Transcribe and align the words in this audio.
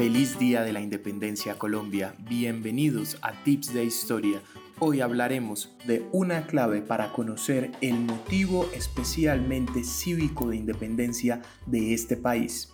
Feliz 0.00 0.38
Día 0.38 0.62
de 0.62 0.72
la 0.72 0.80
Independencia 0.80 1.58
Colombia. 1.58 2.14
Bienvenidos 2.20 3.18
a 3.20 3.32
Tips 3.44 3.74
de 3.74 3.84
Historia. 3.84 4.40
Hoy 4.78 5.02
hablaremos 5.02 5.76
de 5.86 6.08
una 6.10 6.46
clave 6.46 6.80
para 6.80 7.12
conocer 7.12 7.70
el 7.82 8.00
motivo 8.00 8.66
especialmente 8.74 9.84
cívico 9.84 10.48
de 10.48 10.56
independencia 10.56 11.42
de 11.66 11.92
este 11.92 12.16
país. 12.16 12.72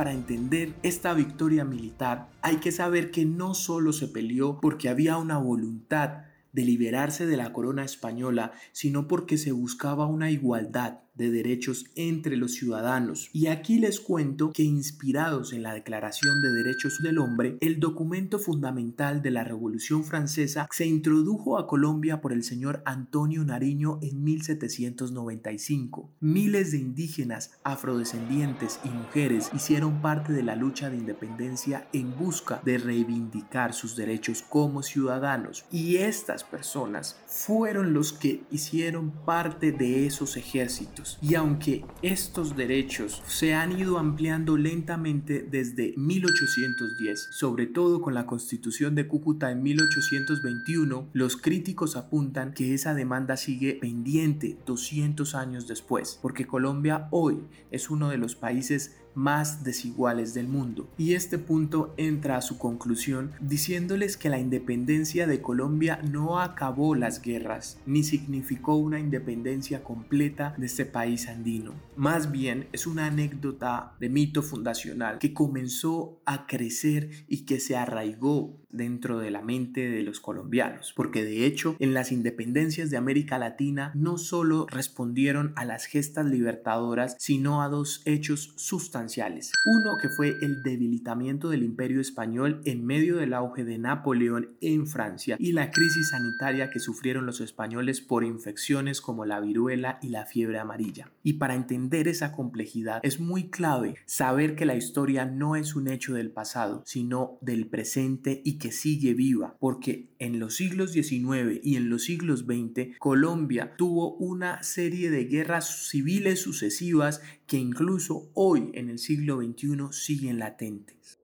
Para 0.00 0.14
entender 0.14 0.72
esta 0.82 1.12
victoria 1.12 1.62
militar 1.62 2.30
hay 2.40 2.56
que 2.56 2.72
saber 2.72 3.10
que 3.10 3.26
no 3.26 3.52
solo 3.52 3.92
se 3.92 4.08
peleó 4.08 4.58
porque 4.58 4.88
había 4.88 5.18
una 5.18 5.36
voluntad 5.36 6.22
de 6.52 6.64
liberarse 6.64 7.26
de 7.26 7.36
la 7.36 7.52
corona 7.52 7.84
española, 7.84 8.52
sino 8.72 9.06
porque 9.06 9.36
se 9.36 9.52
buscaba 9.52 10.06
una 10.06 10.30
igualdad 10.30 11.00
de 11.20 11.30
derechos 11.30 11.84
entre 11.94 12.36
los 12.36 12.54
ciudadanos. 12.54 13.28
Y 13.32 13.46
aquí 13.48 13.78
les 13.78 14.00
cuento 14.00 14.52
que 14.52 14.62
inspirados 14.62 15.52
en 15.52 15.62
la 15.62 15.74
Declaración 15.74 16.40
de 16.40 16.50
Derechos 16.50 16.98
del 17.02 17.18
Hombre, 17.18 17.58
el 17.60 17.78
documento 17.78 18.38
fundamental 18.38 19.20
de 19.20 19.30
la 19.30 19.44
Revolución 19.44 20.02
Francesa 20.02 20.66
se 20.72 20.86
introdujo 20.86 21.58
a 21.58 21.66
Colombia 21.66 22.22
por 22.22 22.32
el 22.32 22.42
señor 22.42 22.82
Antonio 22.86 23.44
Nariño 23.44 23.98
en 24.00 24.24
1795. 24.24 26.10
Miles 26.20 26.72
de 26.72 26.78
indígenas, 26.78 27.50
afrodescendientes 27.64 28.80
y 28.84 28.88
mujeres 28.88 29.50
hicieron 29.54 30.00
parte 30.00 30.32
de 30.32 30.42
la 30.42 30.56
lucha 30.56 30.88
de 30.88 30.96
independencia 30.96 31.86
en 31.92 32.16
busca 32.16 32.62
de 32.64 32.78
reivindicar 32.78 33.74
sus 33.74 33.94
derechos 33.94 34.42
como 34.48 34.82
ciudadanos. 34.82 35.66
Y 35.70 35.96
estas 35.96 36.44
personas 36.44 37.20
fueron 37.26 37.92
los 37.92 38.14
que 38.14 38.42
hicieron 38.50 39.10
parte 39.10 39.72
de 39.72 40.06
esos 40.06 40.38
ejércitos 40.38 41.09
y 41.22 41.34
aunque 41.34 41.84
estos 42.02 42.56
derechos 42.56 43.22
se 43.26 43.54
han 43.54 43.78
ido 43.78 43.98
ampliando 43.98 44.56
lentamente 44.56 45.42
desde 45.42 45.94
1810, 45.96 47.28
sobre 47.30 47.66
todo 47.66 48.00
con 48.00 48.14
la 48.14 48.26
constitución 48.26 48.94
de 48.94 49.06
Cúcuta 49.06 49.50
en 49.50 49.62
1821, 49.62 51.08
los 51.12 51.36
críticos 51.36 51.96
apuntan 51.96 52.52
que 52.52 52.74
esa 52.74 52.94
demanda 52.94 53.36
sigue 53.36 53.74
pendiente 53.74 54.58
200 54.66 55.34
años 55.34 55.66
después, 55.66 56.18
porque 56.20 56.46
Colombia 56.46 57.08
hoy 57.10 57.38
es 57.70 57.90
uno 57.90 58.08
de 58.08 58.18
los 58.18 58.36
países 58.36 58.96
más 59.14 59.64
desiguales 59.64 60.34
del 60.34 60.48
mundo. 60.48 60.88
Y 60.98 61.14
este 61.14 61.38
punto 61.38 61.94
entra 61.96 62.36
a 62.36 62.42
su 62.42 62.58
conclusión 62.58 63.32
diciéndoles 63.40 64.16
que 64.16 64.28
la 64.28 64.38
independencia 64.38 65.26
de 65.26 65.40
Colombia 65.40 66.00
no 66.02 66.40
acabó 66.40 66.94
las 66.94 67.22
guerras, 67.22 67.78
ni 67.86 68.02
significó 68.02 68.76
una 68.76 68.98
independencia 68.98 69.82
completa 69.82 70.54
de 70.56 70.66
este 70.66 70.86
país 70.86 71.28
andino. 71.28 71.74
Más 71.96 72.30
bien 72.30 72.68
es 72.72 72.86
una 72.86 73.06
anécdota 73.06 73.94
de 74.00 74.08
mito 74.08 74.42
fundacional 74.42 75.18
que 75.18 75.34
comenzó 75.34 76.20
a 76.26 76.46
crecer 76.46 77.10
y 77.28 77.44
que 77.44 77.60
se 77.60 77.76
arraigó 77.76 78.59
dentro 78.72 79.18
de 79.18 79.30
la 79.30 79.42
mente 79.42 79.88
de 79.88 80.02
los 80.02 80.20
colombianos, 80.20 80.92
porque 80.94 81.24
de 81.24 81.46
hecho 81.46 81.76
en 81.78 81.94
las 81.94 82.12
independencias 82.12 82.90
de 82.90 82.96
América 82.96 83.38
Latina 83.38 83.92
no 83.94 84.18
solo 84.18 84.66
respondieron 84.70 85.52
a 85.56 85.64
las 85.64 85.86
gestas 85.86 86.26
libertadoras, 86.26 87.16
sino 87.18 87.62
a 87.62 87.68
dos 87.68 88.02
hechos 88.04 88.52
sustanciales. 88.56 89.52
Uno 89.64 89.96
que 90.00 90.08
fue 90.08 90.36
el 90.40 90.62
debilitamiento 90.62 91.50
del 91.50 91.62
imperio 91.62 92.00
español 92.00 92.60
en 92.64 92.84
medio 92.84 93.16
del 93.16 93.34
auge 93.34 93.64
de 93.64 93.78
Napoleón 93.78 94.50
en 94.60 94.86
Francia 94.86 95.36
y 95.38 95.52
la 95.52 95.70
crisis 95.70 96.10
sanitaria 96.10 96.70
que 96.70 96.80
sufrieron 96.80 97.26
los 97.26 97.40
españoles 97.40 98.00
por 98.00 98.24
infecciones 98.24 99.00
como 99.00 99.24
la 99.24 99.40
viruela 99.40 99.98
y 100.02 100.08
la 100.08 100.26
fiebre 100.26 100.58
amarilla. 100.58 101.10
Y 101.22 101.34
para 101.34 101.54
entender 101.54 102.08
esa 102.08 102.32
complejidad 102.32 103.00
es 103.02 103.20
muy 103.20 103.50
clave 103.50 103.96
saber 104.06 104.54
que 104.54 104.66
la 104.66 104.76
historia 104.76 105.24
no 105.24 105.56
es 105.56 105.74
un 105.74 105.88
hecho 105.88 106.14
del 106.14 106.30
pasado, 106.30 106.82
sino 106.86 107.38
del 107.40 107.66
presente 107.66 108.40
y 108.44 108.58
que 108.60 108.70
sigue 108.70 109.14
viva, 109.14 109.56
porque 109.58 110.10
en 110.20 110.38
los 110.38 110.54
siglos 110.54 110.92
XIX 110.92 111.58
y 111.62 111.74
en 111.74 111.90
los 111.90 112.04
siglos 112.04 112.44
XX 112.46 112.96
Colombia 113.00 113.74
tuvo 113.76 114.14
una 114.14 114.62
serie 114.62 115.10
de 115.10 115.24
guerras 115.24 115.88
civiles 115.88 116.40
sucesivas 116.40 117.20
que 117.48 117.56
incluso 117.56 118.30
hoy 118.34 118.70
en 118.74 118.88
el 118.88 119.00
siglo 119.00 119.42
XXI 119.42 119.88
siguen 119.90 120.38
latentes. 120.38 121.18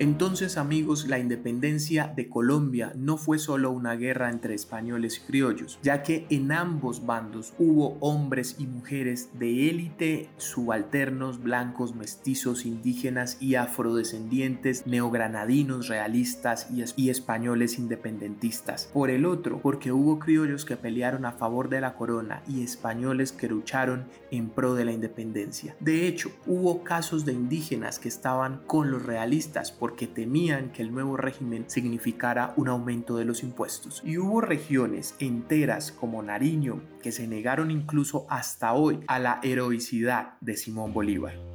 Entonces 0.00 0.56
amigos, 0.56 1.06
la 1.08 1.18
independencia 1.18 2.10
de 2.16 2.30
Colombia 2.30 2.94
no 2.96 3.18
fue 3.18 3.38
solo 3.38 3.70
una 3.70 3.96
guerra 3.96 4.30
entre 4.30 4.54
españoles 4.54 5.18
y 5.18 5.26
criollos, 5.26 5.78
ya 5.82 6.02
que 6.02 6.26
en 6.30 6.52
ambos 6.52 7.04
bandos 7.04 7.52
hubo 7.58 7.98
hombres 8.00 8.56
y 8.58 8.66
mujeres 8.66 9.28
de 9.38 9.68
élite, 9.68 10.30
subalternos, 10.38 11.42
blancos, 11.42 11.94
mestizos, 11.94 12.64
indígenas 12.64 13.36
y 13.42 13.56
afrodescendientes, 13.56 14.86
neogranadinos, 14.86 15.88
realistas 15.88 16.68
y, 16.96 17.10
españoles 17.10 17.78
independentistas. 17.78 18.88
Por 18.94 19.10
el 19.10 19.26
otro, 19.26 19.60
porque 19.60 19.92
hubo 19.92 20.18
criollos 20.18 20.64
que 20.64 20.78
pelearon 20.78 21.26
a 21.26 21.32
favor 21.32 21.68
de 21.68 21.82
la 21.82 21.94
corona 21.94 22.42
y 22.48 22.62
españoles 22.62 23.32
que 23.32 23.48
lucharon 23.48 24.06
en 24.30 24.48
pro 24.48 24.74
de 24.74 24.86
la 24.86 24.92
independencia. 24.92 25.76
De 25.78 26.06
hecho, 26.06 26.30
hubo 26.46 26.84
casos 26.84 27.26
de 27.26 27.34
indígenas 27.34 27.98
que 27.98 28.08
estaban 28.08 28.62
con 28.66 28.90
los 28.90 29.04
realistas 29.04 29.70
por 29.70 29.89
porque 29.90 30.06
temían 30.06 30.70
que 30.70 30.82
el 30.82 30.92
nuevo 30.92 31.16
régimen 31.16 31.64
significara 31.66 32.54
un 32.56 32.68
aumento 32.68 33.16
de 33.16 33.24
los 33.24 33.42
impuestos. 33.42 34.02
Y 34.04 34.18
hubo 34.18 34.40
regiones 34.40 35.16
enteras 35.18 35.90
como 35.90 36.22
Nariño 36.22 36.80
que 37.02 37.10
se 37.10 37.26
negaron 37.26 37.72
incluso 37.72 38.24
hasta 38.30 38.72
hoy 38.72 39.00
a 39.08 39.18
la 39.18 39.40
heroicidad 39.42 40.34
de 40.40 40.56
Simón 40.56 40.92
Bolívar. 40.92 41.49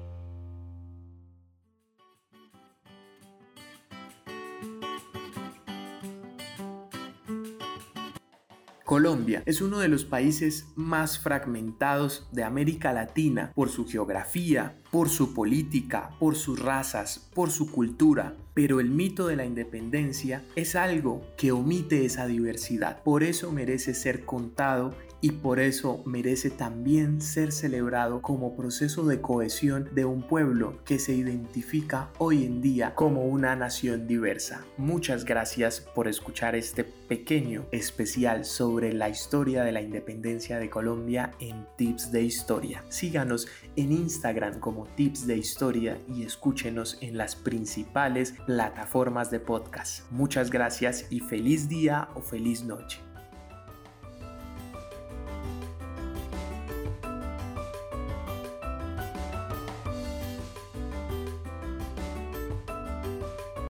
Colombia 8.85 9.41
es 9.47 9.62
uno 9.62 9.79
de 9.79 9.88
los 9.88 10.06
países 10.06 10.68
más 10.75 11.18
fragmentados 11.18 12.28
de 12.31 12.44
América 12.44 12.94
Latina 12.94 13.51
por 13.56 13.69
su 13.69 13.88
geografía, 13.88 14.79
por 14.91 15.09
su 15.09 15.34
política, 15.34 16.12
por 16.19 16.35
sus 16.35 16.59
razas, 16.59 17.28
por 17.34 17.50
su 17.50 17.72
cultura, 17.72 18.35
pero 18.53 18.79
el 18.79 18.91
mito 18.91 19.25
de 19.25 19.38
la 19.38 19.46
independencia 19.46 20.44
es 20.56 20.75
algo 20.75 21.25
que 21.35 21.51
omite 21.51 22.06
esa 22.06 22.28
diversidad. 22.28 23.01
Por 23.01 23.23
eso 23.23 23.51
merece 23.51 23.96
ser 23.96 24.23
contado 24.23 24.94
y 25.25 25.31
por 25.31 25.59
eso 25.59 26.03
merece 26.06 26.52
también 26.52 27.19
ser 27.19 27.52
celebrado 27.52 28.22
como 28.22 28.56
proceso 28.56 29.08
de 29.08 29.22
cohesión 29.22 29.90
de 29.96 30.06
un 30.06 30.22
pueblo 30.22 30.78
que 30.86 31.00
se 31.00 31.16
identifica 31.16 32.12
hoy 32.19 32.46
en 32.46 32.62
día 32.62 32.94
como 32.94 33.25
una 33.25 33.56
nación 33.56 34.06
diversa. 34.06 34.64
Muchas 34.78 35.25
gracias 35.25 35.81
por 35.81 36.08
escuchar 36.08 36.56
este 36.56 36.84
pequeño 36.84 37.66
especial 37.72 38.46
sobre 38.46 38.94
la 38.94 39.09
historia 39.09 39.64
de 39.64 39.72
la 39.72 39.81
independencia 39.81 40.59
de 40.59 40.69
Colombia 40.69 41.31
en 41.40 41.66
Tips 41.75 42.12
de 42.12 42.22
Historia. 42.22 42.84
Síganos 42.90 43.47
en 43.75 43.94
Instagram 43.94 44.59
como 44.59 44.85
tips 44.96 45.25
de 45.25 45.38
historia 45.38 45.97
y 46.08 46.22
escúchenos 46.22 47.00
en 47.02 47.18
las 47.18 47.35
principales 47.35 48.35
plataformas 48.46 49.31
de 49.31 49.40
podcast. 49.40 50.03
Muchas 50.11 50.52
gracias 50.52 51.08
y 51.09 51.20
feliz 51.22 51.67
día 51.67 52.09
o 52.14 52.22
feliz 52.22 52.64
noche. 52.64 53.04